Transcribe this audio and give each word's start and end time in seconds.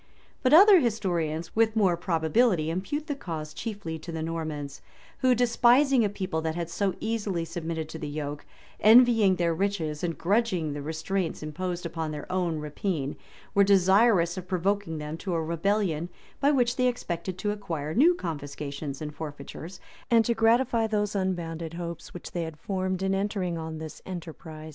[]But 0.41 0.51
other 0.51 0.79
historians, 0.79 1.55
with 1.55 1.75
more 1.75 1.95
probability, 1.95 2.71
impute 2.71 3.05
the 3.05 3.13
cause 3.13 3.53
chiefly 3.53 3.99
to 3.99 4.11
the 4.11 4.23
Normans; 4.23 4.81
who, 5.19 5.35
despising 5.35 6.03
a 6.03 6.09
people 6.09 6.41
that 6.41 6.55
had 6.55 6.71
so 6.71 6.95
easily 6.99 7.45
submitted 7.45 7.87
to 7.89 7.99
the 7.99 8.07
yoke, 8.09 8.43
envying 8.79 9.35
their 9.35 9.53
riches, 9.53 10.03
and 10.03 10.17
grudging 10.17 10.73
the 10.73 10.81
restraints 10.81 11.43
imposed 11.43 11.85
upon 11.85 12.09
their 12.09 12.25
own 12.31 12.57
rapine, 12.57 13.15
were 13.53 13.63
desirous 13.63 14.37
of 14.37 14.47
provoking 14.47 14.97
them 14.97 15.17
to 15.17 15.35
a 15.35 15.43
rebellion, 15.43 16.09
by 16.39 16.49
which 16.49 16.77
they 16.77 16.87
expected 16.87 17.37
to 17.37 17.51
acquire 17.51 17.93
new 17.93 18.15
confiscations 18.15 19.03
and 19.03 19.13
forfeitures, 19.13 19.79
and 20.09 20.25
to 20.25 20.33
gratify 20.33 20.87
those 20.87 21.13
unbounded 21.13 21.75
hopes 21.75 22.11
which 22.11 22.31
they 22.31 22.41
had 22.41 22.57
formed 22.57 23.03
in 23.03 23.13
entering 23.13 23.55
on 23.55 23.77
this 23.77 24.01
enterprise. 24.07 24.69